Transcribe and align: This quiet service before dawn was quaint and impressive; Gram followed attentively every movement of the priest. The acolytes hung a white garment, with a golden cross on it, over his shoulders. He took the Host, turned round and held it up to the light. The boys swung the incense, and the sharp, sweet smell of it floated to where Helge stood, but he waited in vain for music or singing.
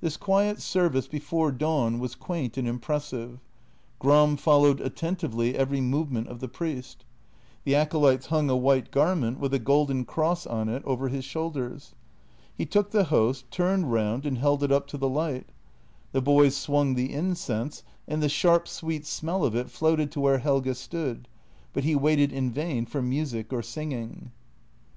This 0.00 0.16
quiet 0.16 0.60
service 0.60 1.06
before 1.06 1.52
dawn 1.52 2.00
was 2.00 2.16
quaint 2.16 2.56
and 2.56 2.66
impressive; 2.66 3.38
Gram 4.00 4.36
followed 4.36 4.80
attentively 4.80 5.54
every 5.54 5.80
movement 5.80 6.26
of 6.26 6.40
the 6.40 6.48
priest. 6.48 7.04
The 7.62 7.76
acolytes 7.76 8.26
hung 8.26 8.50
a 8.50 8.56
white 8.56 8.90
garment, 8.90 9.38
with 9.38 9.54
a 9.54 9.60
golden 9.60 10.04
cross 10.04 10.48
on 10.48 10.68
it, 10.68 10.82
over 10.84 11.06
his 11.08 11.24
shoulders. 11.24 11.94
He 12.52 12.66
took 12.66 12.90
the 12.90 13.04
Host, 13.04 13.52
turned 13.52 13.92
round 13.92 14.26
and 14.26 14.36
held 14.38 14.64
it 14.64 14.72
up 14.72 14.88
to 14.88 14.98
the 14.98 15.08
light. 15.08 15.50
The 16.10 16.20
boys 16.20 16.56
swung 16.56 16.96
the 16.96 17.12
incense, 17.12 17.84
and 18.08 18.20
the 18.20 18.28
sharp, 18.28 18.66
sweet 18.66 19.06
smell 19.06 19.44
of 19.44 19.54
it 19.54 19.70
floated 19.70 20.10
to 20.10 20.20
where 20.20 20.38
Helge 20.38 20.74
stood, 20.74 21.28
but 21.72 21.84
he 21.84 21.94
waited 21.94 22.32
in 22.32 22.50
vain 22.50 22.84
for 22.84 23.00
music 23.00 23.52
or 23.52 23.62
singing. 23.62 24.32